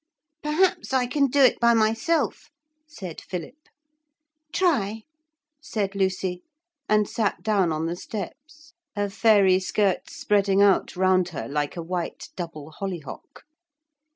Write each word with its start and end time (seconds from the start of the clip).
'Perhaps 0.41 0.93
I 0.93 1.05
can 1.05 1.27
do 1.27 1.41
it 1.41 1.59
by 1.59 1.75
myself,' 1.75 2.49
said 2.87 3.21
Philip. 3.21 3.67
'Try,' 4.51 5.03
said 5.61 5.93
Lucy, 5.93 6.41
and 6.89 7.07
sat 7.07 7.43
down 7.43 7.71
on 7.71 7.85
the 7.85 7.95
steps, 7.95 8.73
her 8.95 9.11
fairy 9.11 9.59
skirts 9.59 10.15
spreading 10.15 10.59
out 10.59 10.95
round 10.95 11.29
her 11.29 11.47
like 11.47 11.77
a 11.77 11.83
white 11.83 12.29
double 12.35 12.71
hollyhock. 12.71 13.43